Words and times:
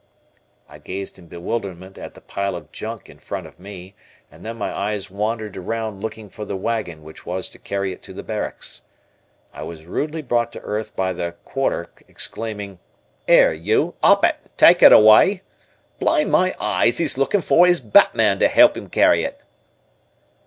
I 0.67 0.79
gazed 0.79 1.19
in 1.19 1.27
bewilderment 1.27 1.95
at 1.99 2.15
the 2.15 2.21
pile 2.21 2.55
of 2.55 2.71
junk 2.71 3.07
in 3.07 3.19
front 3.19 3.45
of 3.45 3.59
me, 3.59 3.93
and 4.31 4.43
then 4.43 4.57
my 4.57 4.75
eyes 4.75 5.11
wandered 5.11 5.55
around 5.55 6.01
looking 6.01 6.27
for 6.27 6.43
the 6.43 6.57
wagon 6.57 7.03
which 7.03 7.23
was 7.23 7.49
to 7.49 7.59
carry 7.59 7.91
it 7.91 8.01
to 8.01 8.13
the 8.13 8.23
barracks. 8.23 8.81
I 9.53 9.61
was 9.61 9.85
rudely 9.85 10.23
brought 10.23 10.51
to 10.53 10.61
earth 10.61 10.95
by 10.95 11.13
the 11.13 11.35
"Quarter" 11.45 11.91
exclaiming, 12.07 12.79
"'Ere, 13.27 13.53
you, 13.53 13.93
'op 14.01 14.25
it, 14.25 14.37
tyke 14.57 14.81
it 14.81 14.91
aw'y; 14.91 15.41
blind 15.99 16.31
my 16.31 16.55
eyes, 16.59 16.99
'e's 16.99 17.19
looking 17.19 17.41
for 17.41 17.67
'is 17.67 17.79
batman 17.79 18.39
to 18.39 18.49
'elp 18.57 18.75
'im 18.75 18.89
carry 18.89 19.23
it." 19.23 19.41